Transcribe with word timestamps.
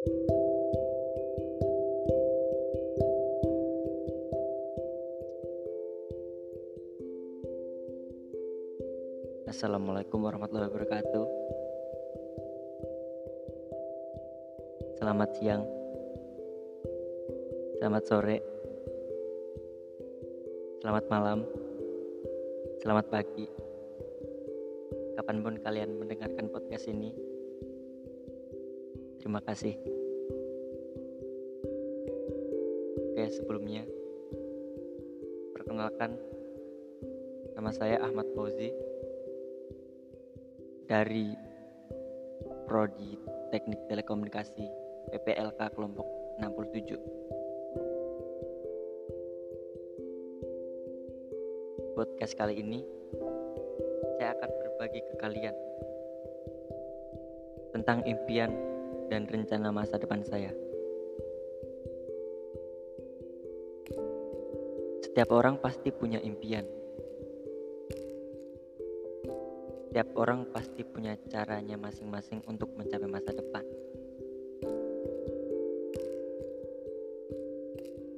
Assalamualaikum 0.00 0.16
warahmatullahi 10.24 10.72
wabarakatuh. 10.72 11.24
Selamat 14.96 15.28
siang, 15.36 15.68
selamat 17.76 18.02
sore, 18.08 18.40
selamat 20.80 21.04
malam, 21.12 21.44
selamat 22.80 23.04
pagi. 23.12 23.44
Kapan 25.20 25.44
pun 25.44 25.60
kalian 25.60 26.00
mendengarkan 26.00 26.48
podcast 26.48 26.88
ini, 26.88 27.12
terima 29.20 29.44
kasih. 29.44 29.76
Oke, 33.12 33.24
sebelumnya, 33.36 33.84
perkenalkan 35.52 36.16
nama 37.52 37.68
saya 37.68 38.00
Ahmad 38.00 38.24
Fauzi 38.32 38.72
dari 40.88 41.36
Prodi 42.64 43.20
Teknik 43.52 43.84
Telekomunikasi 43.92 44.64
PPLK 45.12 45.60
kelompok 45.76 46.08
67. 46.40 46.96
Podcast 51.92 52.32
kali 52.40 52.56
ini 52.56 52.80
saya 54.16 54.32
akan 54.32 54.48
berbagi 54.48 55.04
ke 55.04 55.14
kalian 55.20 55.56
tentang 57.76 58.00
impian 58.08 58.69
dan 59.10 59.26
rencana 59.26 59.74
masa 59.74 59.98
depan 59.98 60.22
saya. 60.22 60.54
Setiap 65.02 65.34
orang 65.34 65.58
pasti 65.58 65.90
punya 65.90 66.22
impian 66.22 66.62
Setiap 69.90 70.14
orang 70.22 70.46
pasti 70.54 70.86
punya 70.86 71.18
caranya 71.26 71.74
masing-masing 71.74 72.46
untuk 72.46 72.70
mencapai 72.78 73.10
masa 73.10 73.34
depan. 73.34 73.66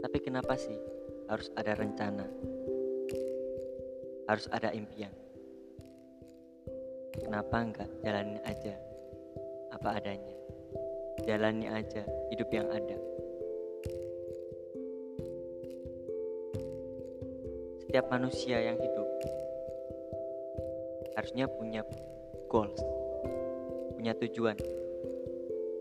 Tapi 0.00 0.18
kenapa 0.24 0.56
sih 0.56 0.80
harus 1.28 1.52
ada 1.60 1.76
rencana? 1.76 2.24
Harus 4.32 4.48
ada 4.48 4.72
impian? 4.72 5.12
Kenapa 7.20 7.60
enggak 7.60 7.92
jalani 8.00 8.40
aja 8.48 8.72
apa 9.68 10.00
adanya? 10.00 10.37
Jalani 11.26 11.66
aja 11.66 12.02
hidup 12.30 12.48
yang 12.52 12.68
ada. 12.70 12.96
Setiap 17.82 18.06
manusia 18.12 18.60
yang 18.60 18.76
hidup 18.76 19.08
harusnya 21.18 21.50
punya 21.50 21.82
goals 22.46 22.78
punya 23.98 24.14
tujuan 24.22 24.54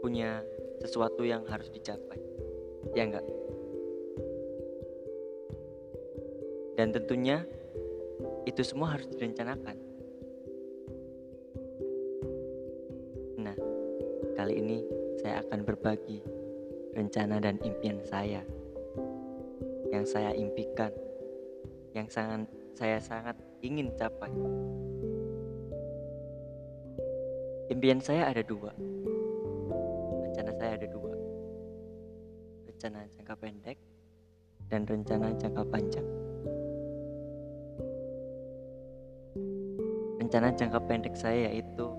punya 0.02 0.42
sesuatu 0.82 1.22
yang 1.22 1.46
harus 1.46 1.70
dicapai 1.70 2.18
ya 2.98 3.06
enggak 3.06 3.22
dan 6.74 6.90
tentunya 6.90 7.46
itu 8.50 8.66
semua 8.66 8.98
harus 8.98 9.06
direncanakan 9.14 9.78
nah 13.38 13.54
kali 14.34 14.58
ini 14.58 14.82
saya 15.22 15.42
akan 15.46 15.66
berbagi 15.66 16.22
rencana 16.94 17.42
dan 17.42 17.58
impian 17.62 18.02
saya 18.06 18.42
yang 19.94 20.06
saya 20.06 20.34
impikan 20.34 20.94
yang 21.94 22.10
sangat 22.10 22.50
saya 22.78 23.02
sangat 23.02 23.36
ingin 23.66 23.90
capai 23.98 24.30
Impian 27.68 28.00
saya 28.00 28.32
ada 28.32 28.40
dua. 28.48 28.72
Rencana 30.24 30.56
saya 30.56 30.80
ada 30.80 30.88
dua. 30.88 31.12
Rencana 32.64 33.04
jangka 33.12 33.36
pendek 33.44 33.78
dan 34.72 34.88
rencana 34.88 35.36
jangka 35.36 35.68
panjang. 35.68 36.08
Rencana 40.16 40.48
jangka 40.56 40.80
pendek 40.88 41.12
saya 41.20 41.52
yaitu 41.52 41.92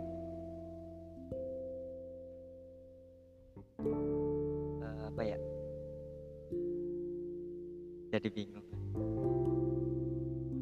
Bingung. 8.48 8.66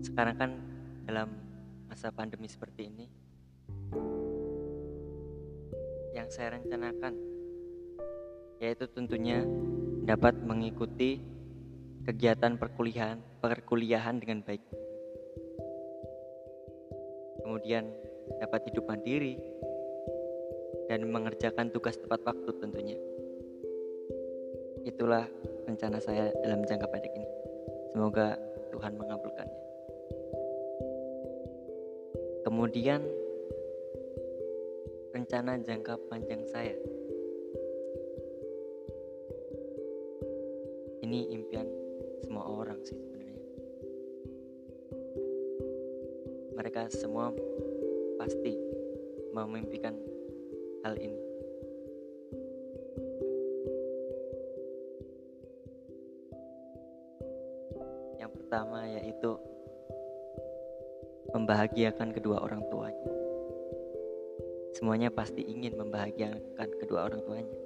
Sekarang 0.02 0.34
kan 0.34 0.50
dalam 1.06 1.30
masa 1.86 2.10
pandemi 2.10 2.50
seperti 2.50 2.90
ini 2.90 3.06
yang 6.12 6.26
saya 6.26 6.58
rencanakan, 6.58 7.14
yaitu 8.58 8.90
tentunya 8.90 9.46
dapat 10.02 10.34
mengikuti 10.42 11.22
kegiatan 12.02 12.58
perkuliahan, 12.58 13.22
perkuliahan 13.38 14.18
dengan 14.18 14.42
baik. 14.42 14.62
Kemudian 17.46 17.86
dapat 18.42 18.66
hidup 18.66 18.90
mandiri 18.90 19.38
dan 20.90 21.06
mengerjakan 21.10 21.70
tugas 21.70 21.94
tepat 21.98 22.22
waktu 22.26 22.50
tentunya. 22.58 22.98
Itulah 24.86 25.26
rencana 25.66 25.98
saya 25.98 26.30
dalam 26.42 26.62
jangka 26.62 26.86
pendek 26.90 27.12
ini. 27.14 27.45
Semoga 27.96 28.36
Tuhan 28.76 28.92
mengabulkannya. 29.00 29.62
Kemudian 32.44 33.00
rencana 35.16 35.56
jangka 35.64 35.96
panjang 36.12 36.44
saya. 36.44 36.76
Ini 41.08 41.40
impian 41.40 41.64
semua 42.20 42.44
orang 42.44 42.84
sih 42.84 43.00
sebenarnya. 43.00 43.40
Mereka 46.52 46.92
semua 46.92 47.32
pasti 48.20 48.60
memimpikan 49.32 49.96
hal 50.84 51.00
ini. 51.00 51.25
Pertama 58.36 58.84
yaitu 58.84 59.34
membahagiakan 61.32 62.12
kedua 62.12 62.44
orang 62.44 62.62
tuanya. 62.68 63.10
Semuanya 64.76 65.08
pasti 65.08 65.40
ingin 65.40 65.72
membahagiakan 65.80 66.68
kedua 66.76 67.08
orang 67.08 67.24
tuanya. 67.24 67.56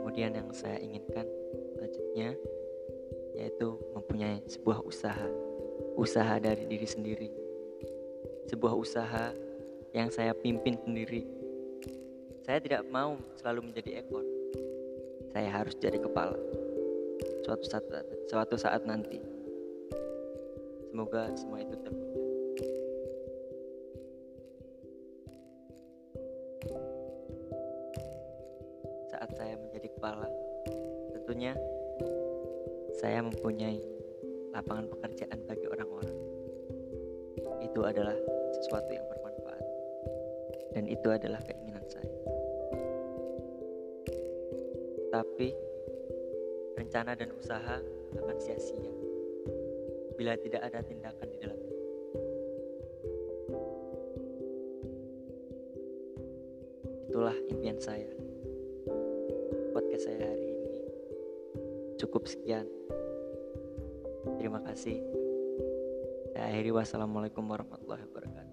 Kemudian 0.00 0.32
yang 0.32 0.48
saya 0.52 0.80
inginkan 0.80 1.28
selanjutnya 1.76 2.36
yaitu 3.32 3.68
mempunyai 3.96 4.44
sebuah 4.44 4.84
usaha, 4.84 5.28
usaha 5.96 6.36
dari 6.40 6.68
diri 6.68 6.88
sendiri. 6.88 7.28
Sebuah 8.48 8.76
usaha 8.76 9.32
yang 9.92 10.08
saya 10.12 10.36
pimpin 10.36 10.76
sendiri. 10.84 11.24
Saya 12.42 12.58
tidak 12.58 12.82
mau 12.90 13.14
selalu 13.38 13.70
menjadi 13.70 14.02
ekor. 14.02 14.26
Saya 15.30 15.48
harus 15.48 15.78
jadi 15.78 15.94
kepala. 16.02 16.34
Suatu 17.46 17.64
saat 17.70 17.86
suatu 18.26 18.58
saat 18.58 18.82
nanti. 18.82 19.22
Semoga 20.90 21.30
semua 21.38 21.62
itu 21.62 21.78
terwujud. 21.78 22.26
Saat 29.14 29.30
saya 29.38 29.54
menjadi 29.56 29.88
kepala, 29.94 30.26
tentunya 31.14 31.54
saya 32.98 33.22
mempunyai 33.22 33.78
lapangan 34.50 34.90
pekerjaan 34.90 35.38
bagi 35.46 35.66
orang-orang. 35.70 36.18
Itu 37.64 37.86
adalah 37.86 38.18
sesuatu 38.60 38.90
yang 38.92 39.06
bermanfaat, 39.08 39.64
dan 40.76 40.84
itu 40.90 41.08
adalah 41.08 41.40
keinginan 41.48 41.71
Tapi 45.12 45.52
rencana 46.72 47.12
dan 47.12 47.28
usaha 47.36 47.76
akan 48.16 48.36
sia-sia 48.40 48.88
bila 50.16 50.32
tidak 50.40 50.64
ada 50.64 50.80
tindakan 50.80 51.28
di 51.28 51.36
dalamnya. 51.36 51.76
Itulah 57.12 57.36
impian 57.52 57.76
saya. 57.76 58.08
Podcast 59.76 60.08
saya 60.08 60.32
hari 60.32 60.48
ini 60.48 60.68
cukup 62.00 62.24
sekian. 62.24 62.64
Terima 64.40 64.64
kasih. 64.64 64.96
Saya 66.32 66.48
akhiri 66.48 66.72
wassalamualaikum 66.72 67.44
warahmatullahi 67.44 68.00
wabarakatuh. 68.08 68.51